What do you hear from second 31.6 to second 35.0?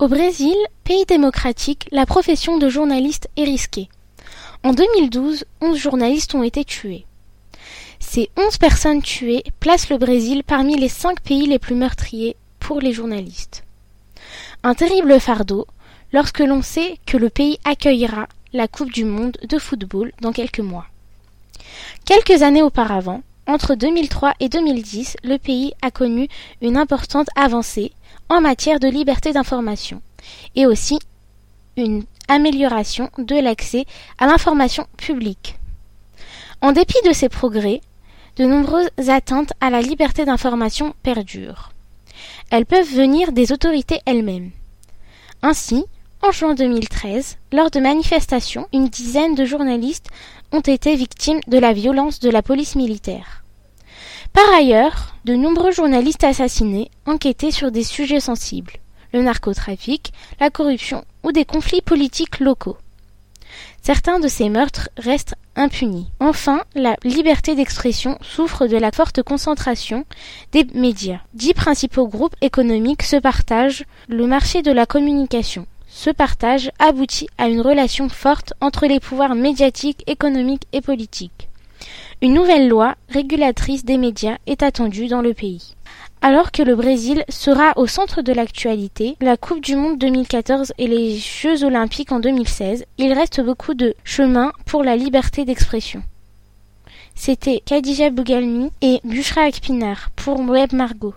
une amélioration de l'accès à l'information